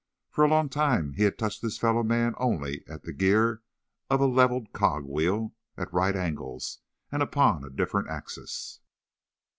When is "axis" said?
8.09-8.79